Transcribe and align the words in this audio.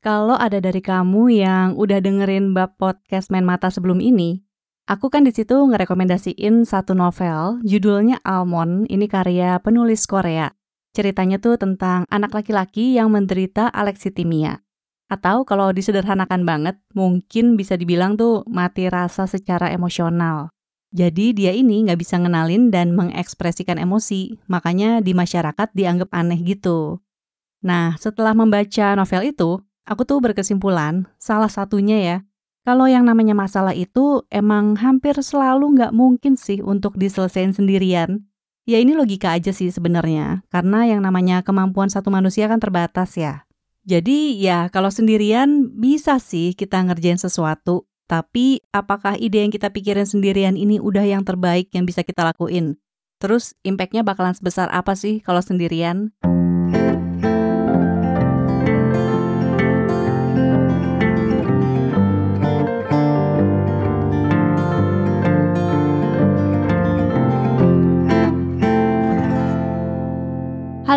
Kalau 0.00 0.32
ada 0.32 0.64
dari 0.64 0.80
kamu 0.80 1.28
yang 1.28 1.76
udah 1.76 2.00
dengerin 2.00 2.56
bab 2.56 2.72
podcast 2.80 3.28
Main 3.28 3.44
Mata 3.44 3.68
sebelum 3.68 4.00
ini, 4.00 4.40
aku 4.88 5.12
kan 5.12 5.28
di 5.28 5.32
situ 5.36 5.52
ngerekomendasiin 5.52 6.64
satu 6.64 6.96
novel, 6.96 7.60
judulnya 7.68 8.16
Almond, 8.24 8.88
ini 8.88 9.04
karya 9.12 9.60
penulis 9.60 10.08
Korea. 10.08 10.56
Ceritanya 10.96 11.36
tuh 11.36 11.60
tentang 11.60 12.08
anak 12.08 12.32
laki-laki 12.32 12.96
yang 12.96 13.12
menderita 13.12 13.68
alexitimia. 13.68 14.64
Atau 15.12 15.44
kalau 15.44 15.68
disederhanakan 15.68 16.48
banget, 16.48 16.80
mungkin 16.96 17.60
bisa 17.60 17.76
dibilang 17.76 18.16
tuh 18.16 18.40
mati 18.48 18.88
rasa 18.88 19.28
secara 19.28 19.68
emosional. 19.68 20.48
Jadi 20.96 21.36
dia 21.36 21.52
ini 21.52 21.84
nggak 21.84 22.00
bisa 22.00 22.16
ngenalin 22.16 22.72
dan 22.72 22.96
mengekspresikan 22.96 23.76
emosi, 23.76 24.40
makanya 24.48 25.04
di 25.04 25.12
masyarakat 25.12 25.76
dianggap 25.76 26.08
aneh 26.16 26.40
gitu. 26.40 27.04
Nah, 27.60 28.00
setelah 28.00 28.32
membaca 28.32 28.96
novel 28.96 29.36
itu, 29.36 29.60
aku 29.90 30.06
tuh 30.06 30.22
berkesimpulan, 30.22 31.10
salah 31.18 31.50
satunya 31.50 31.98
ya, 31.98 32.16
kalau 32.62 32.86
yang 32.86 33.02
namanya 33.02 33.34
masalah 33.34 33.74
itu 33.74 34.22
emang 34.30 34.78
hampir 34.78 35.18
selalu 35.18 35.74
nggak 35.74 35.90
mungkin 35.90 36.38
sih 36.38 36.62
untuk 36.62 36.94
diselesaikan 36.94 37.50
sendirian. 37.50 38.22
Ya 38.70 38.78
ini 38.78 38.94
logika 38.94 39.34
aja 39.34 39.50
sih 39.50 39.74
sebenarnya, 39.74 40.46
karena 40.46 40.86
yang 40.86 41.02
namanya 41.02 41.42
kemampuan 41.42 41.90
satu 41.90 42.14
manusia 42.14 42.46
kan 42.46 42.62
terbatas 42.62 43.18
ya. 43.18 43.50
Jadi 43.82 44.38
ya 44.38 44.70
kalau 44.70 44.94
sendirian 44.94 45.74
bisa 45.74 46.22
sih 46.22 46.54
kita 46.54 46.78
ngerjain 46.86 47.18
sesuatu, 47.18 47.90
tapi 48.06 48.62
apakah 48.70 49.18
ide 49.18 49.42
yang 49.42 49.50
kita 49.50 49.74
pikirin 49.74 50.06
sendirian 50.06 50.54
ini 50.54 50.78
udah 50.78 51.02
yang 51.02 51.26
terbaik 51.26 51.74
yang 51.74 51.82
bisa 51.82 52.06
kita 52.06 52.22
lakuin? 52.22 52.78
Terus 53.18 53.58
impactnya 53.66 54.06
bakalan 54.06 54.36
sebesar 54.36 54.70
apa 54.70 54.94
sih 54.94 55.18
kalau 55.24 55.42
sendirian? 55.42 56.14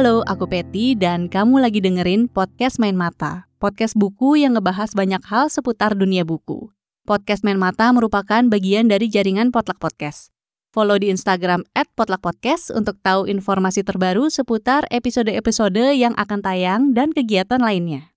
Halo, 0.04 0.20
aku 0.28 0.52
Peti 0.52 1.00
dan 1.00 1.32
kamu 1.32 1.64
lagi 1.64 1.80
dengerin 1.80 2.28
podcast 2.28 2.76
Main 2.76 3.00
Mata, 3.00 3.48
podcast 3.56 3.96
buku 3.96 4.36
yang 4.36 4.60
ngebahas 4.60 4.92
banyak 4.92 5.24
hal 5.24 5.48
seputar 5.48 5.96
dunia 5.96 6.28
buku. 6.28 6.76
Podcast 7.08 7.48
Main 7.48 7.56
Mata 7.56 7.88
merupakan 7.96 8.44
bagian 8.52 8.92
dari 8.92 9.08
jaringan 9.08 9.56
Potluck 9.56 9.80
Podcast. 9.80 10.36
Follow 10.76 11.00
di 11.00 11.08
Instagram 11.08 11.64
at 11.72 11.88
Potluck 11.96 12.20
Podcast 12.20 12.68
untuk 12.76 13.00
tahu 13.00 13.32
informasi 13.32 13.88
terbaru 13.88 14.28
seputar 14.28 14.84
episode-episode 14.92 15.96
yang 15.96 16.12
akan 16.20 16.44
tayang 16.44 16.92
dan 16.92 17.16
kegiatan 17.16 17.64
lainnya. 17.64 18.12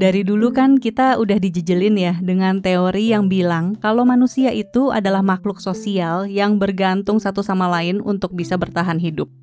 Dari 0.00 0.24
dulu 0.24 0.48
kan 0.56 0.80
kita 0.80 1.20
udah 1.20 1.36
dijejelin 1.36 2.00
ya 2.00 2.16
dengan 2.24 2.64
teori 2.64 3.12
yang 3.12 3.28
bilang 3.28 3.76
kalau 3.76 4.08
manusia 4.08 4.48
itu 4.48 4.88
adalah 4.88 5.20
makhluk 5.20 5.60
sosial 5.60 6.24
yang 6.24 6.56
bergantung 6.56 7.20
satu 7.20 7.44
sama 7.44 7.68
lain 7.68 8.00
untuk 8.00 8.32
bisa 8.32 8.56
bertahan 8.56 8.96
hidup. 8.96 9.41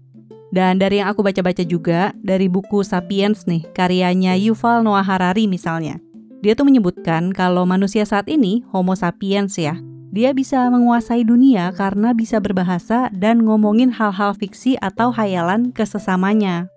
Dan 0.50 0.82
dari 0.82 0.98
yang 1.02 1.14
aku 1.14 1.22
baca-baca 1.22 1.62
juga, 1.62 2.14
dari 2.20 2.50
buku 2.50 2.82
Sapiens 2.82 3.46
nih, 3.46 3.70
karyanya 3.74 4.34
Yuval 4.34 4.82
Noah 4.82 5.06
Harari 5.06 5.46
misalnya. 5.46 6.02
Dia 6.40 6.56
tuh 6.56 6.66
menyebutkan 6.66 7.36
kalau 7.36 7.68
manusia 7.68 8.08
saat 8.08 8.32
ini, 8.32 8.64
Homo 8.72 8.96
sapiens 8.96 9.60
ya, 9.60 9.76
dia 10.10 10.32
bisa 10.32 10.72
menguasai 10.72 11.28
dunia 11.28 11.76
karena 11.76 12.16
bisa 12.16 12.40
berbahasa 12.40 13.12
dan 13.12 13.44
ngomongin 13.44 13.92
hal-hal 13.92 14.32
fiksi 14.34 14.80
atau 14.80 15.12
hayalan 15.12 15.76
ke 15.76 15.84
sesamanya. 15.84 16.72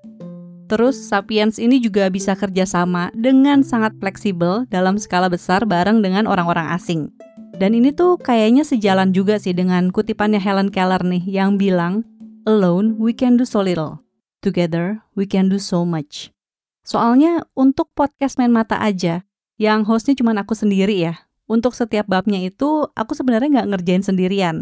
Terus 0.67 0.97
Sapiens 0.97 1.61
ini 1.61 1.79
juga 1.85 2.09
bisa 2.09 2.33
kerjasama 2.33 3.13
dengan 3.13 3.61
sangat 3.61 3.93
fleksibel 4.01 4.65
dalam 4.73 4.97
skala 4.97 5.29
besar 5.29 5.69
bareng 5.69 6.01
dengan 6.01 6.25
orang-orang 6.25 6.73
asing. 6.73 7.13
Dan 7.61 7.77
ini 7.77 7.93
tuh 7.93 8.17
kayaknya 8.17 8.65
sejalan 8.65 9.13
juga 9.13 9.37
sih 9.37 9.53
dengan 9.53 9.93
kutipannya 9.93 10.41
Helen 10.41 10.73
Keller 10.73 11.05
nih 11.05 11.23
yang 11.29 11.61
bilang 11.61 12.03
Alone, 12.43 12.99
we 12.99 13.15
can 13.15 13.39
do 13.39 13.47
so 13.47 13.63
little. 13.63 14.03
Together, 14.43 15.07
we 15.15 15.31
can 15.31 15.47
do 15.47 15.63
so 15.63 15.87
much. 15.87 16.35
Soalnya 16.83 17.47
untuk 17.55 17.95
podcast 17.95 18.35
main 18.35 18.51
mata 18.51 18.83
aja, 18.83 19.23
yang 19.63 19.87
hostnya 19.87 20.19
cuma 20.19 20.35
aku 20.35 20.59
sendiri 20.59 20.99
ya. 20.99 21.31
Untuk 21.47 21.71
setiap 21.79 22.11
babnya 22.11 22.43
itu, 22.43 22.91
aku 22.99 23.15
sebenarnya 23.15 23.63
nggak 23.63 23.69
ngerjain 23.71 24.03
sendirian. 24.03 24.57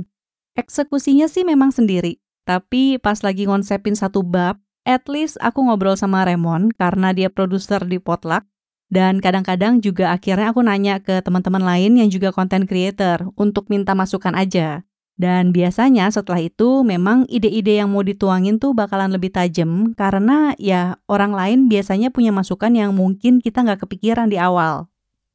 Eksekusinya 0.60 1.24
sih 1.24 1.40
memang 1.40 1.72
sendiri, 1.72 2.20
tapi 2.44 3.00
pas 3.00 3.16
lagi 3.24 3.48
ngonsepin 3.48 3.96
satu 3.96 4.20
bab, 4.20 4.60
at 4.84 5.08
least 5.08 5.40
aku 5.40 5.64
ngobrol 5.64 5.96
sama 5.96 6.28
Remon 6.28 6.68
karena 6.76 7.16
dia 7.16 7.32
produser 7.32 7.80
di 7.88 7.96
Potluck, 7.96 8.44
dan 8.92 9.24
kadang-kadang 9.24 9.80
juga 9.80 10.12
akhirnya 10.12 10.52
aku 10.52 10.60
nanya 10.60 11.00
ke 11.00 11.24
teman-teman 11.24 11.64
lain 11.64 11.96
yang 11.96 12.12
juga 12.12 12.28
content 12.28 12.68
creator 12.68 13.32
untuk 13.40 13.72
minta 13.72 13.96
masukan 13.96 14.36
aja. 14.36 14.84
Dan 15.20 15.52
biasanya 15.52 16.08
setelah 16.08 16.40
itu 16.40 16.80
memang 16.80 17.28
ide-ide 17.28 17.84
yang 17.84 17.92
mau 17.92 18.00
dituangin 18.00 18.56
tuh 18.56 18.72
bakalan 18.72 19.12
lebih 19.12 19.28
tajam 19.28 19.92
karena 19.92 20.56
ya 20.56 20.96
orang 21.12 21.36
lain 21.36 21.68
biasanya 21.68 22.08
punya 22.08 22.32
masukan 22.32 22.72
yang 22.72 22.96
mungkin 22.96 23.36
kita 23.44 23.60
nggak 23.60 23.84
kepikiran 23.84 24.32
di 24.32 24.40
awal. 24.40 24.88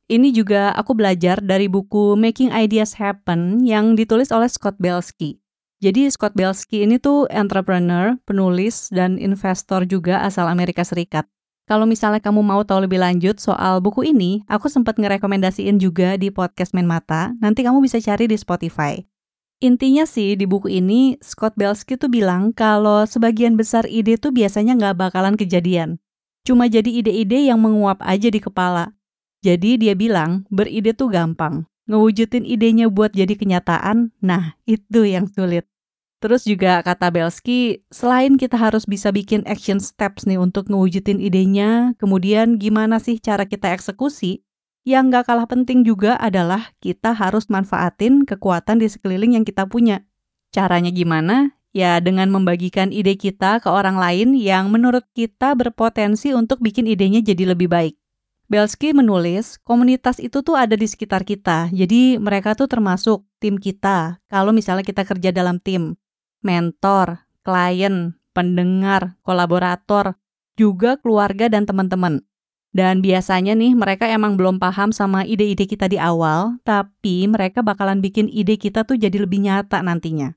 Ini 0.09 0.33
juga 0.33 0.73
aku 0.73 0.97
belajar 0.97 1.37
dari 1.37 1.69
buku 1.69 2.17
Making 2.17 2.49
Ideas 2.49 2.97
Happen 2.97 3.61
yang 3.61 3.93
ditulis 3.93 4.33
oleh 4.33 4.49
Scott 4.49 4.81
Belsky. 4.81 5.37
Jadi 5.85 6.09
Scott 6.09 6.33
Belsky 6.33 6.81
ini 6.81 6.97
tuh 6.97 7.29
entrepreneur, 7.29 8.17
penulis, 8.25 8.89
dan 8.89 9.21
investor 9.21 9.85
juga 9.85 10.25
asal 10.25 10.49
Amerika 10.49 10.81
Serikat. 10.81 11.29
Kalau 11.69 11.85
misalnya 11.85 12.21
kamu 12.21 12.41
mau 12.41 12.61
tahu 12.65 12.89
lebih 12.89 13.01
lanjut 13.01 13.37
soal 13.37 13.81
buku 13.85 14.05
ini, 14.05 14.45
aku 14.49 14.65
sempat 14.65 14.97
ngerekomendasiin 14.97 15.77
juga 15.77 16.17
di 16.17 16.33
podcast 16.33 16.73
Main 16.73 16.89
Mata, 16.89 17.33
nanti 17.37 17.61
kamu 17.65 17.85
bisa 17.85 18.01
cari 18.01 18.29
di 18.29 18.37
Spotify. 18.37 19.14
Intinya 19.63 20.03
sih 20.03 20.35
di 20.35 20.43
buku 20.43 20.67
ini 20.67 21.15
Scott 21.23 21.55
Belsky 21.55 21.95
tuh 21.95 22.11
bilang 22.11 22.51
kalau 22.51 23.07
sebagian 23.07 23.55
besar 23.55 23.87
ide 23.87 24.19
tuh 24.19 24.35
biasanya 24.35 24.75
nggak 24.75 24.95
bakalan 24.99 25.39
kejadian. 25.39 25.97
Cuma 26.45 26.67
jadi 26.67 26.91
ide-ide 26.91 27.49
yang 27.49 27.63
menguap 27.63 28.03
aja 28.03 28.27
di 28.29 28.37
kepala. 28.37 28.93
Jadi 29.41 29.79
dia 29.79 29.95
bilang 29.95 30.45
beride 30.51 30.93
tuh 30.93 31.09
gampang. 31.09 31.65
Ngewujudin 31.85 32.49
idenya 32.49 32.89
buat 32.89 33.13
jadi 33.13 33.33
kenyataan, 33.37 34.09
nah 34.17 34.57
itu 34.65 35.05
yang 35.05 35.29
sulit. 35.29 35.69
Terus 36.17 36.41
juga 36.41 36.81
kata 36.81 37.13
Belsky, 37.13 37.85
selain 37.93 38.41
kita 38.41 38.57
harus 38.57 38.89
bisa 38.89 39.13
bikin 39.13 39.45
action 39.45 39.77
steps 39.77 40.25
nih 40.25 40.41
untuk 40.41 40.65
ngewujudin 40.65 41.21
idenya, 41.21 41.93
kemudian 42.01 42.57
gimana 42.57 42.97
sih 42.97 43.21
cara 43.21 43.45
kita 43.45 43.69
eksekusi, 43.77 44.41
yang 44.85 45.09
gak 45.09 45.25
kalah 45.25 45.49
penting 45.49 45.81
juga 45.81 46.13
adalah 46.21 46.71
kita 46.77 47.17
harus 47.17 47.49
manfaatin 47.49 48.23
kekuatan 48.23 48.79
di 48.79 48.87
sekeliling 48.87 49.33
yang 49.33 49.43
kita 49.43 49.65
punya. 49.65 50.05
Caranya 50.53 50.93
gimana? 50.93 51.57
Ya 51.75 51.99
dengan 51.99 52.31
membagikan 52.31 52.93
ide 52.93 53.19
kita 53.19 53.59
ke 53.59 53.67
orang 53.67 53.99
lain 53.99 54.37
yang 54.39 54.71
menurut 54.71 55.03
kita 55.11 55.51
berpotensi 55.57 56.31
untuk 56.31 56.63
bikin 56.63 56.87
idenya 56.87 57.19
jadi 57.19 57.51
lebih 57.51 57.67
baik. 57.67 57.99
Belsky 58.45 58.93
menulis, 58.93 59.57
komunitas 59.65 60.21
itu 60.21 60.45
tuh 60.45 60.53
ada 60.53 60.77
di 60.77 60.85
sekitar 60.85 61.25
kita, 61.25 61.73
jadi 61.73 62.21
mereka 62.21 62.53
tuh 62.53 62.69
termasuk 62.69 63.25
tim 63.41 63.57
kita. 63.57 64.21
Kalau 64.29 64.53
misalnya 64.53 64.85
kita 64.85 65.01
kerja 65.01 65.33
dalam 65.33 65.57
tim, 65.57 65.97
mentor, 66.45 67.25
klien, 67.41 68.13
pendengar, 68.37 69.17
kolaborator, 69.25 70.21
juga 70.53 70.95
keluarga 71.01 71.49
dan 71.49 71.65
teman-teman. 71.65 72.21
Dan 72.75 72.99
biasanya 72.99 73.55
nih 73.55 73.71
mereka 73.71 74.03
emang 74.03 74.35
belum 74.35 74.59
paham 74.59 74.91
sama 74.91 75.23
ide-ide 75.23 75.63
kita 75.63 75.87
di 75.87 75.95
awal, 75.95 76.59
tapi 76.67 77.23
mereka 77.23 77.63
bakalan 77.63 78.03
bikin 78.03 78.27
ide 78.27 78.59
kita 78.59 78.83
tuh 78.83 78.99
jadi 78.99 79.15
lebih 79.23 79.47
nyata 79.47 79.79
nantinya. 79.79 80.35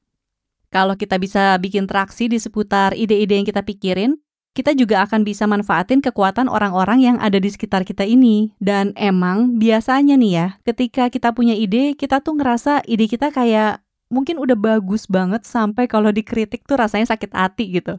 Kalau 0.70 0.94
kita 0.94 1.18
bisa 1.18 1.58
bikin 1.58 1.90
traksi 1.90 2.30
di 2.30 2.38
seputar 2.38 2.94
ide-ide 2.94 3.42
yang 3.42 3.42
kita 3.42 3.66
pikirin, 3.66 4.22
kita 4.54 4.70
juga 4.70 5.02
akan 5.02 5.26
bisa 5.26 5.50
manfaatin 5.50 5.98
kekuatan 5.98 6.46
orang-orang 6.46 7.02
yang 7.02 7.16
ada 7.18 7.42
di 7.42 7.50
sekitar 7.50 7.82
kita 7.82 8.06
ini. 8.06 8.54
Dan 8.62 8.94
emang 8.94 9.58
biasanya 9.58 10.14
nih 10.14 10.32
ya, 10.38 10.46
ketika 10.62 11.10
kita 11.10 11.34
punya 11.34 11.58
ide, 11.58 11.98
kita 11.98 12.22
tuh 12.22 12.38
ngerasa 12.38 12.86
ide 12.86 13.10
kita 13.10 13.34
kayak 13.34 13.82
mungkin 14.14 14.38
udah 14.38 14.54
bagus 14.54 15.10
banget 15.10 15.42
sampai 15.42 15.90
kalau 15.90 16.14
dikritik 16.14 16.62
tuh 16.70 16.78
rasanya 16.78 17.10
sakit 17.10 17.34
hati 17.34 17.82
gitu. 17.82 17.98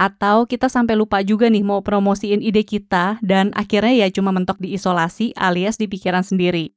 Atau 0.00 0.48
kita 0.48 0.72
sampai 0.72 0.96
lupa 0.96 1.20
juga 1.20 1.52
nih 1.52 1.60
mau 1.60 1.84
promosiin 1.84 2.40
ide 2.40 2.64
kita 2.64 3.20
dan 3.20 3.52
akhirnya 3.52 3.92
ya 3.92 4.08
cuma 4.08 4.32
mentok 4.32 4.56
di 4.56 4.72
isolasi 4.72 5.36
alias 5.36 5.76
di 5.76 5.92
pikiran 5.92 6.24
sendiri. 6.24 6.72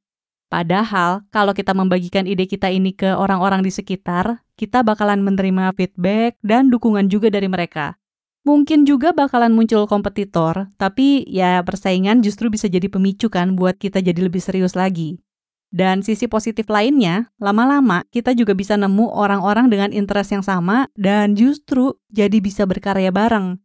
Padahal 0.52 1.24
kalau 1.32 1.56
kita 1.56 1.72
membagikan 1.72 2.28
ide 2.28 2.44
kita 2.44 2.68
ini 2.68 2.92
ke 2.92 3.16
orang-orang 3.16 3.64
di 3.64 3.72
sekitar, 3.72 4.44
kita 4.60 4.84
bakalan 4.84 5.24
menerima 5.24 5.72
feedback 5.72 6.36
dan 6.44 6.68
dukungan 6.68 7.08
juga 7.08 7.32
dari 7.32 7.48
mereka. 7.48 7.96
Mungkin 8.44 8.84
juga 8.84 9.16
bakalan 9.16 9.56
muncul 9.56 9.88
kompetitor, 9.88 10.68
tapi 10.76 11.24
ya 11.24 11.64
persaingan 11.64 12.20
justru 12.20 12.52
bisa 12.52 12.68
jadi 12.68 12.92
pemicu 12.92 13.32
kan 13.32 13.56
buat 13.56 13.80
kita 13.80 14.04
jadi 14.04 14.20
lebih 14.20 14.44
serius 14.44 14.76
lagi. 14.76 15.23
Dan 15.74 16.06
sisi 16.06 16.30
positif 16.30 16.70
lainnya, 16.70 17.34
lama-lama 17.42 18.06
kita 18.14 18.30
juga 18.38 18.54
bisa 18.54 18.78
nemu 18.78 19.10
orang-orang 19.10 19.66
dengan 19.66 19.90
interest 19.90 20.30
yang 20.30 20.46
sama 20.46 20.86
dan 20.94 21.34
justru 21.34 21.98
jadi 22.14 22.38
bisa 22.38 22.62
berkarya 22.62 23.10
bareng. 23.10 23.58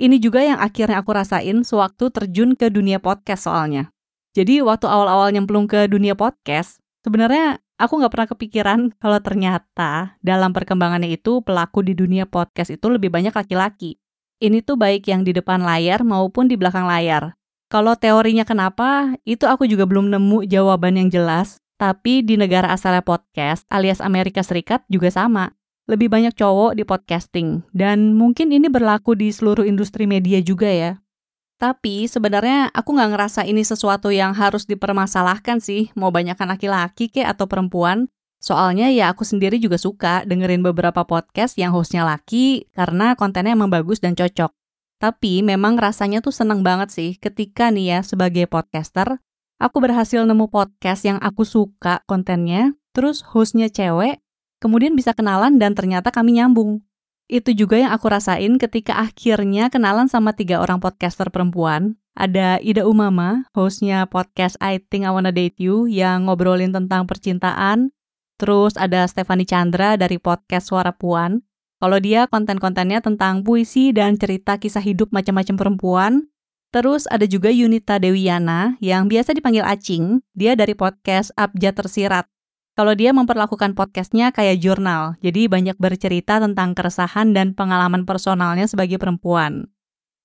ini 0.00 0.16
juga 0.16 0.40
yang 0.40 0.56
akhirnya 0.56 1.04
aku 1.04 1.12
rasain 1.12 1.60
sewaktu 1.60 2.08
terjun 2.08 2.56
ke 2.56 2.72
dunia 2.72 2.96
podcast 2.96 3.44
soalnya. 3.44 3.92
Jadi 4.32 4.64
waktu 4.64 4.88
awal-awal 4.88 5.28
nyemplung 5.28 5.68
ke 5.68 5.84
dunia 5.92 6.16
podcast, 6.16 6.80
sebenarnya 7.04 7.60
aku 7.76 8.00
nggak 8.00 8.08
pernah 8.08 8.28
kepikiran 8.32 8.80
kalau 8.96 9.20
ternyata 9.20 10.16
dalam 10.24 10.56
perkembangannya 10.56 11.12
itu 11.20 11.44
pelaku 11.44 11.84
di 11.84 11.92
dunia 11.92 12.24
podcast 12.24 12.72
itu 12.72 12.88
lebih 12.88 13.12
banyak 13.12 13.36
laki-laki. 13.36 14.00
Ini 14.40 14.64
tuh 14.64 14.80
baik 14.80 15.04
yang 15.04 15.20
di 15.20 15.36
depan 15.36 15.60
layar 15.60 16.00
maupun 16.00 16.48
di 16.48 16.56
belakang 16.56 16.88
layar. 16.88 17.36
Kalau 17.70 17.94
teorinya 17.94 18.42
kenapa, 18.42 19.14
itu 19.22 19.46
aku 19.46 19.62
juga 19.70 19.86
belum 19.86 20.10
nemu 20.10 20.42
jawaban 20.50 20.98
yang 20.98 21.06
jelas. 21.06 21.62
Tapi 21.78 22.20
di 22.20 22.34
negara 22.36 22.74
asalnya 22.74 23.00
podcast 23.00 23.64
alias 23.70 24.02
Amerika 24.04 24.42
Serikat 24.44 24.84
juga 24.90 25.08
sama 25.08 25.54
lebih 25.90 26.06
banyak 26.06 26.34
cowok 26.38 26.78
di 26.78 26.86
podcasting, 26.86 27.66
dan 27.74 28.14
mungkin 28.14 28.54
ini 28.54 28.70
berlaku 28.70 29.18
di 29.18 29.34
seluruh 29.34 29.66
industri 29.66 30.06
media 30.06 30.38
juga 30.38 30.70
ya. 30.70 31.02
Tapi 31.58 32.06
sebenarnya 32.06 32.70
aku 32.70 32.94
nggak 32.94 33.10
ngerasa 33.10 33.40
ini 33.44 33.66
sesuatu 33.66 34.08
yang 34.14 34.32
harus 34.32 34.70
dipermasalahkan 34.70 35.58
sih, 35.58 35.90
mau 35.98 36.14
banyakkan 36.14 36.46
laki-laki 36.46 37.10
kek 37.10 37.26
atau 37.26 37.50
perempuan. 37.50 38.06
Soalnya 38.40 38.88
ya 38.88 39.12
aku 39.12 39.26
sendiri 39.26 39.60
juga 39.60 39.76
suka 39.76 40.24
dengerin 40.24 40.64
beberapa 40.64 41.04
podcast 41.04 41.60
yang 41.60 41.76
hostnya 41.76 42.08
laki 42.08 42.70
karena 42.72 43.12
kontennya 43.12 43.52
emang 43.52 43.68
bagus 43.68 44.00
dan 44.00 44.16
cocok. 44.16 44.59
Tapi 45.00 45.40
memang 45.40 45.80
rasanya 45.80 46.20
tuh 46.20 46.36
seneng 46.36 46.60
banget 46.60 46.92
sih 46.92 47.10
ketika 47.16 47.72
nih 47.72 47.96
ya 47.96 47.98
sebagai 48.04 48.44
podcaster, 48.44 49.16
aku 49.56 49.80
berhasil 49.80 50.28
nemu 50.28 50.52
podcast 50.52 51.08
yang 51.08 51.16
aku 51.24 51.48
suka 51.48 52.04
kontennya, 52.04 52.76
terus 52.92 53.24
hostnya 53.24 53.72
cewek, 53.72 54.20
kemudian 54.60 54.92
bisa 54.92 55.16
kenalan 55.16 55.56
dan 55.56 55.72
ternyata 55.72 56.12
kami 56.12 56.36
nyambung. 56.36 56.84
Itu 57.32 57.56
juga 57.56 57.80
yang 57.80 57.96
aku 57.96 58.12
rasain 58.12 58.60
ketika 58.60 59.00
akhirnya 59.00 59.72
kenalan 59.72 60.12
sama 60.12 60.36
tiga 60.36 60.60
orang 60.60 60.84
podcaster 60.84 61.32
perempuan. 61.32 61.96
Ada 62.12 62.60
Ida 62.60 62.84
Umama, 62.84 63.48
hostnya 63.56 64.04
podcast 64.04 64.60
I 64.60 64.84
Think 64.84 65.08
I 65.08 65.14
Wanna 65.14 65.32
Date 65.32 65.56
You 65.62 65.88
yang 65.88 66.28
ngobrolin 66.28 66.76
tentang 66.76 67.08
percintaan. 67.08 67.94
Terus 68.36 68.76
ada 68.76 69.08
Stefani 69.08 69.48
Chandra 69.48 69.96
dari 69.96 70.20
podcast 70.20 70.68
Suara 70.68 70.92
Puan. 70.92 71.40
Kalau 71.80 71.96
dia 71.96 72.28
konten-kontennya 72.28 73.00
tentang 73.00 73.40
puisi 73.40 73.90
dan 73.96 74.20
cerita 74.20 74.60
kisah 74.60 74.84
hidup 74.84 75.10
macam-macam 75.10 75.56
perempuan. 75.56 76.12
Terus 76.70 77.10
ada 77.10 77.26
juga 77.26 77.50
Yunita 77.50 77.98
Dewiana 77.98 78.78
yang 78.78 79.10
biasa 79.10 79.34
dipanggil 79.34 79.66
Acing. 79.66 80.22
Dia 80.36 80.54
dari 80.54 80.76
podcast 80.78 81.34
Abjad 81.34 81.80
Tersirat 81.82 82.30
kalau 82.80 82.96
dia 82.96 83.12
memperlakukan 83.12 83.76
podcastnya 83.76 84.32
kayak 84.32 84.56
jurnal, 84.64 85.20
jadi 85.20 85.52
banyak 85.52 85.76
bercerita 85.76 86.40
tentang 86.40 86.72
keresahan 86.72 87.36
dan 87.36 87.52
pengalaman 87.52 88.08
personalnya 88.08 88.64
sebagai 88.64 88.96
perempuan. 88.96 89.68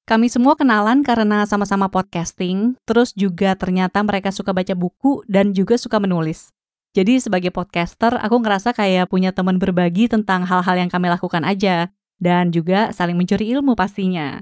Kami 0.07 0.31
semua 0.31 0.55
kenalan 0.55 1.03
karena 1.03 1.43
sama-sama 1.43 1.91
podcasting, 1.91 2.79
terus 2.87 3.11
juga 3.11 3.59
ternyata 3.59 3.99
mereka 4.07 4.31
suka 4.31 4.55
baca 4.55 4.71
buku 4.71 5.27
dan 5.27 5.51
juga 5.51 5.75
suka 5.75 5.99
menulis. 5.99 6.54
Jadi 6.95 7.19
sebagai 7.19 7.51
podcaster, 7.51 8.15
aku 8.15 8.39
ngerasa 8.39 8.71
kayak 8.71 9.11
punya 9.11 9.35
teman 9.35 9.59
berbagi 9.59 10.07
tentang 10.07 10.47
hal-hal 10.47 10.79
yang 10.79 10.87
kami 10.87 11.11
lakukan 11.11 11.43
aja, 11.43 11.91
dan 12.23 12.55
juga 12.55 12.95
saling 12.95 13.19
mencuri 13.19 13.51
ilmu 13.51 13.75
pastinya. 13.75 14.39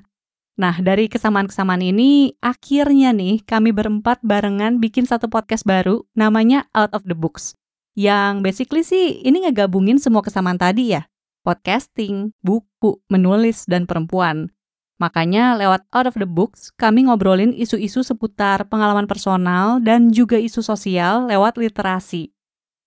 Nah, 0.53 0.77
dari 0.77 1.09
kesamaan-kesamaan 1.09 1.81
ini, 1.81 2.37
akhirnya 2.37 3.09
nih 3.09 3.41
kami 3.41 3.73
berempat 3.73 4.21
barengan 4.21 4.77
bikin 4.77 5.09
satu 5.09 5.25
podcast 5.25 5.65
baru, 5.65 6.05
namanya 6.13 6.69
Out 6.77 6.93
of 6.93 7.09
the 7.09 7.17
Books 7.17 7.57
yang 7.93 8.41
basically 8.41 8.81
sih 8.81 9.21
ini 9.21 9.45
ngegabungin 9.45 10.01
semua 10.01 10.25
kesamaan 10.25 10.57
tadi 10.57 10.97
ya. 10.97 11.05
Podcasting, 11.45 12.33
buku, 12.41 13.03
menulis, 13.11 13.69
dan 13.69 13.85
perempuan. 13.85 14.49
Makanya 14.97 15.59
lewat 15.59 15.85
Out 15.91 16.07
of 16.09 16.17
the 16.17 16.25
Books, 16.25 16.71
kami 16.73 17.05
ngobrolin 17.05 17.51
isu-isu 17.53 18.01
seputar 18.01 18.65
pengalaman 18.71 19.05
personal 19.05 19.83
dan 19.83 20.09
juga 20.09 20.39
isu 20.39 20.63
sosial 20.63 21.27
lewat 21.27 21.59
literasi. 21.59 22.32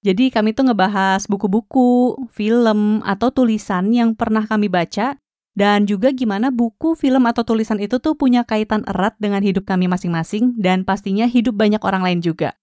Jadi 0.07 0.31
kami 0.31 0.55
tuh 0.55 0.71
ngebahas 0.71 1.27
buku-buku, 1.27 2.15
film, 2.31 3.03
atau 3.03 3.35
tulisan 3.35 3.91
yang 3.91 4.15
pernah 4.15 4.47
kami 4.47 4.71
baca, 4.71 5.19
dan 5.59 5.83
juga 5.83 6.15
gimana 6.15 6.55
buku, 6.55 6.95
film, 6.95 7.27
atau 7.27 7.43
tulisan 7.43 7.83
itu 7.83 7.99
tuh 7.99 8.15
punya 8.15 8.47
kaitan 8.47 8.87
erat 8.87 9.19
dengan 9.19 9.43
hidup 9.43 9.67
kami 9.67 9.91
masing-masing, 9.91 10.55
dan 10.63 10.87
pastinya 10.87 11.27
hidup 11.27 11.59
banyak 11.59 11.83
orang 11.83 12.07
lain 12.07 12.21
juga. 12.23 12.55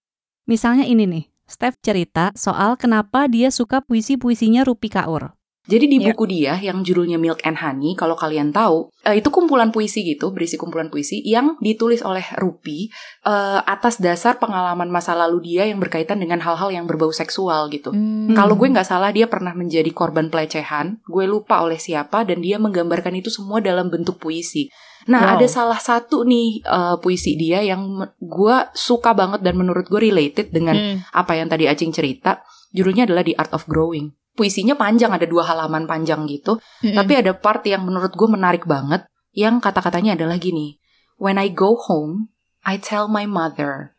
Misalnya 0.47 0.87
ini 0.87 1.03
nih, 1.03 1.25
Steph 1.43 1.83
cerita 1.83 2.31
soal 2.39 2.79
kenapa 2.79 3.27
dia 3.27 3.51
suka 3.51 3.83
puisi-puisinya 3.83 4.63
Rupi 4.63 4.87
Kaur. 4.87 5.35
Jadi 5.63 5.87
di 5.87 5.97
iya. 6.03 6.11
buku 6.11 6.27
dia 6.27 6.53
yang 6.59 6.83
judulnya 6.83 7.15
Milk 7.15 7.39
and 7.47 7.55
Honey, 7.55 7.95
kalau 7.95 8.19
kalian 8.19 8.51
tahu, 8.51 8.91
uh, 9.07 9.15
itu 9.15 9.31
kumpulan 9.31 9.71
puisi 9.71 10.03
gitu, 10.03 10.35
berisi 10.35 10.59
kumpulan 10.59 10.91
puisi 10.91 11.23
yang 11.23 11.55
ditulis 11.63 12.03
oleh 12.03 12.23
Rupi 12.35 12.91
uh, 13.23 13.63
atas 13.63 14.03
dasar 14.03 14.43
pengalaman 14.43 14.91
masa 14.91 15.15
lalu 15.15 15.55
dia 15.55 15.63
yang 15.63 15.79
berkaitan 15.79 16.19
dengan 16.19 16.43
hal-hal 16.43 16.67
yang 16.67 16.83
berbau 16.83 17.15
seksual 17.15 17.71
gitu. 17.71 17.95
Hmm. 17.95 18.35
Kalau 18.35 18.59
gue 18.59 18.67
nggak 18.75 18.83
salah 18.83 19.15
dia 19.15 19.31
pernah 19.31 19.55
menjadi 19.55 19.87
korban 19.95 20.27
pelecehan, 20.27 20.99
gue 21.07 21.25
lupa 21.31 21.63
oleh 21.63 21.79
siapa 21.79 22.27
dan 22.27 22.43
dia 22.43 22.59
menggambarkan 22.59 23.15
itu 23.23 23.31
semua 23.31 23.63
dalam 23.63 23.87
bentuk 23.87 24.19
puisi. 24.19 24.67
Nah, 25.07 25.31
wow. 25.31 25.33
ada 25.39 25.47
salah 25.47 25.79
satu 25.79 26.27
nih 26.27 26.59
uh, 26.67 26.99
puisi 26.99 27.39
dia 27.39 27.63
yang 27.63 28.03
gue 28.19 28.55
suka 28.75 29.15
banget 29.15 29.39
dan 29.39 29.55
menurut 29.55 29.87
gue 29.87 30.11
related 30.11 30.51
dengan 30.51 30.75
hmm. 30.75 31.15
apa 31.15 31.39
yang 31.39 31.47
tadi 31.47 31.71
Acing 31.71 31.95
cerita. 31.95 32.43
Judulnya 32.75 33.07
adalah 33.07 33.23
The 33.23 33.39
Art 33.39 33.55
of 33.55 33.63
Growing. 33.63 34.22
Puisinya 34.33 34.73
panjang, 34.73 35.13
ada 35.13 35.25
dua 35.29 35.45
halaman 35.45 35.85
panjang 35.85 36.25
gitu. 36.25 36.57
Hmm. 36.81 36.97
Tapi 36.97 37.21
ada 37.21 37.37
part 37.37 37.61
yang 37.65 37.85
menurut 37.85 38.13
gue 38.17 38.29
menarik 38.29 38.65
banget. 38.65 39.05
Yang 39.33 39.65
kata-katanya 39.65 40.17
adalah 40.17 40.37
gini. 40.41 40.77
When 41.21 41.37
I 41.37 41.53
go 41.53 41.77
home, 41.77 42.33
I 42.65 42.81
tell 42.81 43.05
my 43.05 43.29
mother, 43.29 43.93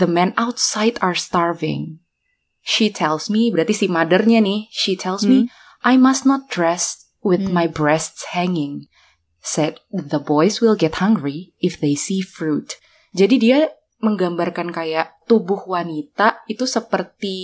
the 0.00 0.08
men 0.08 0.32
outside 0.40 0.96
are 1.04 1.16
starving. 1.16 2.00
She 2.60 2.92
tells 2.92 3.28
me, 3.28 3.48
berarti 3.48 3.72
si 3.72 3.86
mothernya 3.88 4.40
nih, 4.40 4.68
she 4.72 4.96
tells 4.96 5.24
hmm. 5.24 5.30
me, 5.30 5.38
I 5.80 5.96
must 5.96 6.28
not 6.28 6.48
dress 6.52 7.08
with 7.20 7.48
hmm. 7.48 7.52
my 7.52 7.66
breasts 7.68 8.32
hanging 8.32 8.88
said 9.40 9.80
the 9.88 10.20
boys 10.20 10.60
will 10.60 10.76
get 10.76 11.00
hungry 11.00 11.56
if 11.58 11.80
they 11.80 11.96
see 11.96 12.20
fruit. 12.20 12.76
Jadi 13.16 13.36
dia 13.40 13.58
menggambarkan 14.00 14.72
kayak 14.72 15.12
tubuh 15.28 15.60
wanita 15.68 16.44
itu 16.48 16.64
seperti 16.64 17.36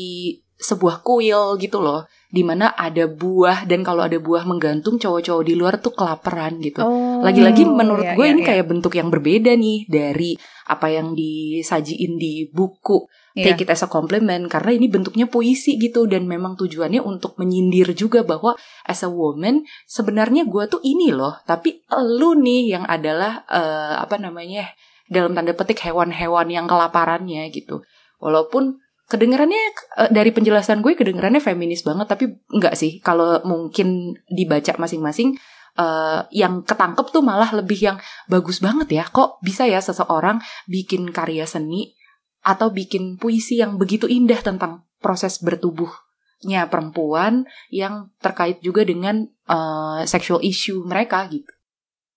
sebuah 0.57 1.05
kuil 1.05 1.61
gitu 1.61 1.85
loh 1.85 2.09
di 2.33 2.41
mana 2.41 2.73
ada 2.73 3.05
buah 3.05 3.69
dan 3.69 3.85
kalau 3.85 4.09
ada 4.09 4.17
buah 4.17 4.49
menggantung 4.49 4.97
cowok-cowok 4.97 5.45
di 5.45 5.55
luar 5.57 5.79
tuh 5.79 5.93
kelaparan 5.93 6.59
gitu. 6.65 6.81
Oh, 6.81 7.21
Lagi-lagi 7.21 7.69
menurut 7.69 8.05
iya, 8.05 8.17
gue 8.17 8.27
iya, 8.27 8.33
ini 8.33 8.43
iya. 8.43 8.49
kayak 8.53 8.67
bentuk 8.67 8.93
yang 8.97 9.09
berbeda 9.13 9.53
nih 9.53 9.85
dari 9.89 10.37
apa 10.67 10.91
yang 10.91 11.15
disajiin 11.15 12.19
di 12.19 12.51
buku 12.51 13.07
yeah. 13.37 13.53
take 13.53 13.63
it 13.63 13.71
as 13.71 13.85
a 13.85 13.89
compliment 13.89 14.49
karena 14.49 14.73
ini 14.75 14.89
bentuknya 14.89 15.29
puisi 15.29 15.77
gitu 15.77 16.09
dan 16.09 16.25
memang 16.25 16.57
tujuannya 16.57 17.05
untuk 17.05 17.37
menyindir 17.37 17.93
juga 17.93 18.25
bahwa 18.25 18.57
as 18.89 19.05
a 19.05 19.11
woman 19.13 19.63
sebenarnya 19.85 20.49
gue 20.49 20.65
tuh 20.67 20.81
ini 20.83 21.13
loh 21.13 21.37
tapi 21.45 21.85
lu 22.17 22.35
nih 22.41 22.75
yang 22.75 22.85
adalah 22.89 23.45
uh, 23.47 24.01
apa 24.01 24.17
namanya 24.17 24.73
dalam 25.07 25.37
tanda 25.37 25.55
petik 25.55 25.79
hewan-hewan 25.87 26.51
yang 26.51 26.67
kelaparannya 26.67 27.47
gitu 27.55 27.85
walaupun 28.19 28.83
kedengarannya 29.07 29.63
uh, 29.99 30.11
dari 30.11 30.35
penjelasan 30.35 30.83
gue 30.83 30.99
kedengarannya 30.99 31.39
feminis 31.43 31.87
banget 31.87 32.07
tapi 32.11 32.25
enggak 32.51 32.75
sih 32.75 32.99
kalau 32.99 33.39
mungkin 33.47 34.19
dibaca 34.27 34.75
masing-masing 34.79 35.39
uh, 35.79 36.27
yang 36.35 36.67
ketangkep 36.67 37.07
tuh 37.15 37.23
malah 37.23 37.55
lebih 37.55 37.79
yang 37.79 37.97
bagus 38.27 38.59
banget 38.59 38.89
ya 38.91 39.05
kok 39.07 39.39
bisa 39.47 39.65
ya 39.69 39.79
seseorang 39.79 40.43
bikin 40.67 41.15
karya 41.15 41.47
seni 41.47 41.95
atau 42.43 42.71
bikin 42.71 43.19
puisi 43.19 43.59
yang 43.59 43.79
begitu 43.79 44.07
indah 44.07 44.39
tentang 44.39 44.87
proses 45.03 45.43
bertubuhnya 45.43 46.71
perempuan 46.71 47.47
yang 47.75 48.15
terkait 48.23 48.63
juga 48.63 48.87
dengan 48.87 49.27
uh, 49.51 50.07
sexual 50.07 50.39
issue 50.47 50.87
mereka 50.87 51.27
gitu. 51.27 51.51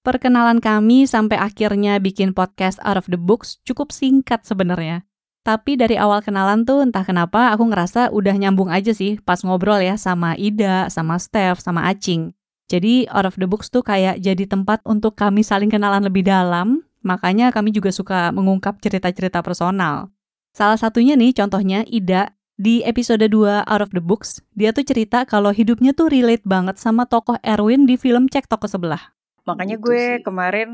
Perkenalan 0.06 0.64
kami 0.64 1.10
sampai 1.10 1.36
akhirnya 1.36 2.00
bikin 2.00 2.32
podcast 2.32 2.80
Out 2.88 3.04
of 3.04 3.08
the 3.12 3.20
Books 3.20 3.60
cukup 3.68 3.92
singkat 3.92 4.48
sebenarnya. 4.48 5.09
Tapi 5.44 5.80
dari 5.80 5.96
awal 5.96 6.20
kenalan 6.20 6.68
tuh 6.68 6.84
entah 6.84 7.08
kenapa 7.08 7.56
aku 7.56 7.72
ngerasa 7.72 8.12
udah 8.12 8.36
nyambung 8.36 8.68
aja 8.70 8.92
sih 8.92 9.18
pas 9.24 9.40
ngobrol 9.42 9.80
ya 9.80 9.96
sama 9.96 10.36
Ida, 10.36 10.92
sama 10.92 11.16
Steph, 11.16 11.64
sama 11.64 11.88
Acing. 11.88 12.36
Jadi 12.70 13.10
Out 13.10 13.34
of 13.34 13.36
the 13.42 13.50
Books 13.50 13.74
tuh 13.74 13.82
kayak 13.82 14.22
jadi 14.22 14.46
tempat 14.46 14.86
untuk 14.86 15.18
kami 15.18 15.42
saling 15.42 15.74
kenalan 15.74 16.06
lebih 16.06 16.22
dalam, 16.22 16.86
makanya 17.02 17.50
kami 17.50 17.74
juga 17.74 17.90
suka 17.90 18.30
mengungkap 18.30 18.78
cerita-cerita 18.78 19.42
personal. 19.42 20.14
Salah 20.54 20.78
satunya 20.78 21.18
nih 21.18 21.34
contohnya 21.34 21.82
Ida 21.90 22.36
di 22.60 22.84
episode 22.84 23.24
2 23.24 23.66
Out 23.66 23.82
of 23.82 23.92
the 23.96 24.04
Books, 24.04 24.44
dia 24.54 24.76
tuh 24.76 24.84
cerita 24.84 25.24
kalau 25.24 25.50
hidupnya 25.50 25.96
tuh 25.96 26.12
relate 26.12 26.44
banget 26.44 26.78
sama 26.78 27.08
tokoh 27.08 27.40
Erwin 27.42 27.88
di 27.88 27.96
film 27.96 28.28
Cek 28.28 28.52
Toko 28.52 28.68
Sebelah. 28.68 29.16
Makanya 29.48 29.80
gitu 29.80 29.90
gue 29.90 30.20
sih. 30.20 30.22
kemarin 30.22 30.70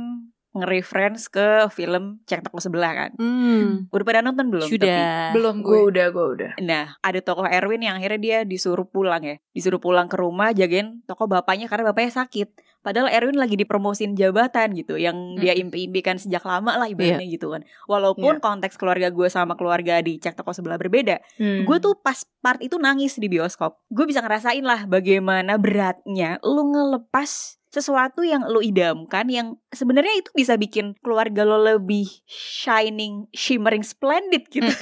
nge-reference 0.56 1.28
ke 1.28 1.68
film 1.70 2.24
Cek 2.24 2.48
Toko 2.48 2.64
Sebelah 2.64 2.92
kan. 2.96 3.12
Hmm. 3.20 3.92
Udah 3.92 4.06
pada 4.08 4.24
nonton 4.24 4.48
belum? 4.48 4.66
Tapi? 4.66 4.80
Sudah. 4.80 5.36
Belum 5.36 5.56
Gue 5.60 5.84
gue. 5.84 5.92
udah, 5.92 6.06
gue 6.16 6.26
udah. 6.40 6.52
Nah, 6.64 6.96
ada 7.04 7.20
tokoh 7.20 7.44
Erwin 7.44 7.84
yang 7.84 8.00
akhirnya 8.00 8.20
dia 8.20 8.38
disuruh 8.48 8.88
pulang 8.88 9.20
ya. 9.22 9.36
Disuruh 9.52 9.84
pulang 9.84 10.08
ke 10.08 10.16
rumah 10.16 10.56
jagain 10.56 11.04
tokoh 11.04 11.28
bapaknya 11.28 11.68
karena 11.68 11.92
bapaknya 11.92 12.24
sakit. 12.24 12.56
Padahal 12.86 13.10
Erwin 13.10 13.42
lagi 13.42 13.58
dipromosin 13.58 14.14
jabatan 14.14 14.78
gitu 14.78 14.94
yang 14.96 15.34
dia 15.42 15.58
impi-impikan 15.58 16.22
sejak 16.22 16.46
lama 16.46 16.78
lah 16.78 16.86
ibaratnya 16.86 17.26
gitu 17.26 17.50
kan. 17.50 17.66
Walaupun 17.90 18.38
konteks 18.38 18.78
keluarga 18.78 19.10
gue 19.10 19.26
sama 19.26 19.58
keluarga 19.58 19.98
di 20.06 20.22
Cek 20.22 20.38
Toko 20.38 20.54
Sebelah 20.54 20.78
berbeda. 20.78 21.18
Hmm. 21.42 21.66
Gue 21.66 21.82
tuh 21.82 21.98
pas 21.98 22.22
part 22.46 22.62
itu 22.62 22.78
nangis 22.78 23.18
di 23.18 23.26
bioskop. 23.26 23.82
Gue 23.90 24.06
bisa 24.06 24.22
ngerasain 24.22 24.62
lah 24.62 24.86
bagaimana 24.86 25.58
beratnya 25.58 26.38
lu 26.46 26.70
ngelepas 26.70 27.58
sesuatu 27.76 28.24
yang 28.24 28.48
lu 28.48 28.64
idamkan 28.64 29.28
yang 29.28 29.60
sebenarnya 29.76 30.24
itu 30.24 30.32
bisa 30.32 30.56
bikin 30.56 30.96
keluarga 31.04 31.44
lo 31.44 31.60
lebih 31.60 32.08
shining, 32.32 33.28
shimmering, 33.36 33.84
splendid 33.84 34.48
gitu. 34.48 34.72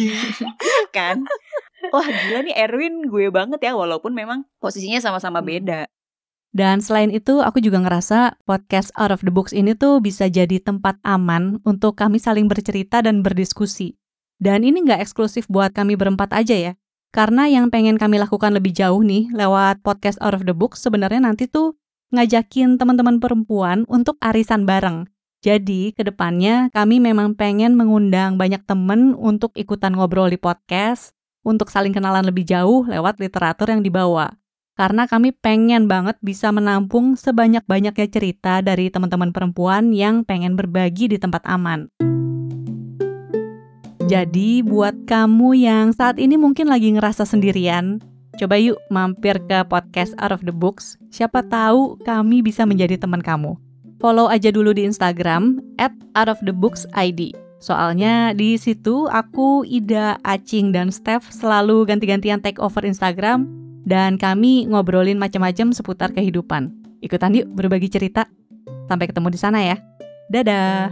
Iya 0.00 0.88
kan? 0.96 1.28
Wah 1.92 2.08
gila 2.08 2.40
nih 2.48 2.56
Erwin 2.56 3.04
gue 3.04 3.28
banget 3.28 3.60
ya 3.60 3.76
walaupun 3.76 4.16
memang 4.16 4.48
posisinya 4.56 5.04
sama-sama 5.04 5.44
beda. 5.44 5.84
Dan 6.50 6.82
selain 6.82 7.14
itu, 7.14 7.38
aku 7.38 7.62
juga 7.62 7.78
ngerasa 7.78 8.42
podcast 8.42 8.90
Out 8.98 9.14
of 9.14 9.22
the 9.22 9.30
Box 9.30 9.54
ini 9.54 9.78
tuh 9.78 10.02
bisa 10.02 10.26
jadi 10.26 10.58
tempat 10.58 10.98
aman 11.06 11.62
untuk 11.62 11.94
kami 11.94 12.18
saling 12.18 12.50
bercerita 12.50 12.98
dan 13.06 13.22
berdiskusi. 13.22 13.94
Dan 14.42 14.66
ini 14.66 14.82
nggak 14.82 14.98
eksklusif 14.98 15.46
buat 15.46 15.70
kami 15.70 15.94
berempat 15.94 16.34
aja 16.34 16.56
ya. 16.58 16.72
Karena 17.14 17.46
yang 17.46 17.70
pengen 17.70 17.98
kami 17.98 18.18
lakukan 18.18 18.50
lebih 18.54 18.74
jauh 18.74 19.02
nih 19.02 19.30
lewat 19.34 19.82
podcast 19.86 20.18
Out 20.22 20.42
of 20.42 20.46
the 20.46 20.54
Box 20.54 20.82
sebenarnya 20.82 21.22
nanti 21.22 21.46
tuh 21.46 21.78
ngajakin 22.10 22.78
teman-teman 22.78 23.18
perempuan 23.18 23.86
untuk 23.86 24.18
arisan 24.22 24.66
bareng. 24.66 25.06
Jadi, 25.40 25.96
ke 25.96 26.04
depannya 26.04 26.68
kami 26.70 27.00
memang 27.00 27.32
pengen 27.32 27.72
mengundang 27.74 28.36
banyak 28.36 28.60
temen 28.68 29.16
untuk 29.16 29.56
ikutan 29.56 29.96
ngobrol 29.96 30.28
di 30.28 30.36
podcast, 30.36 31.16
untuk 31.40 31.72
saling 31.72 31.96
kenalan 31.96 32.28
lebih 32.28 32.44
jauh 32.44 32.84
lewat 32.84 33.16
literatur 33.16 33.72
yang 33.72 33.80
dibawa 33.80 34.36
karena 34.80 35.04
kami 35.04 35.36
pengen 35.36 35.92
banget 35.92 36.16
bisa 36.24 36.48
menampung 36.48 37.12
sebanyak-banyaknya 37.12 38.08
cerita 38.08 38.64
dari 38.64 38.88
teman-teman 38.88 39.28
perempuan 39.28 39.92
yang 39.92 40.24
pengen 40.24 40.56
berbagi 40.56 41.04
di 41.04 41.20
tempat 41.20 41.44
aman. 41.44 41.92
Jadi, 44.08 44.64
buat 44.64 45.04
kamu 45.04 45.48
yang 45.60 45.92
saat 45.92 46.16
ini 46.16 46.40
mungkin 46.40 46.72
lagi 46.72 46.96
ngerasa 46.96 47.28
sendirian, 47.28 48.00
coba 48.40 48.56
yuk 48.56 48.80
mampir 48.88 49.36
ke 49.44 49.60
podcast 49.68 50.16
Out 50.16 50.32
of 50.32 50.42
the 50.48 50.54
Books. 50.54 50.96
Siapa 51.12 51.44
tahu 51.44 52.00
kami 52.08 52.40
bisa 52.40 52.64
menjadi 52.64 52.96
teman 52.96 53.20
kamu. 53.20 53.52
Follow 54.00 54.32
aja 54.32 54.48
dulu 54.48 54.72
di 54.72 54.88
Instagram 54.88 55.60
at 55.76 55.92
outofthebooksid. 56.16 57.36
Soalnya 57.60 58.32
di 58.32 58.56
situ 58.56 59.04
aku, 59.12 59.68
Ida, 59.68 60.16
Acing, 60.24 60.72
dan 60.72 60.88
Steph 60.88 61.28
selalu 61.28 61.84
ganti-gantian 61.84 62.40
take 62.40 62.56
over 62.56 62.80
Instagram 62.80 63.44
dan 63.84 64.16
kami 64.16 64.64
ngobrolin 64.64 65.20
macam-macam 65.20 65.76
seputar 65.76 66.08
kehidupan. 66.16 66.72
Ikutan 67.04 67.36
yuk 67.36 67.52
berbagi 67.52 67.92
cerita. 67.92 68.24
Sampai 68.88 69.12
ketemu 69.12 69.28
di 69.28 69.36
sana 69.36 69.60
ya. 69.60 69.76
Dadah. 70.32 70.88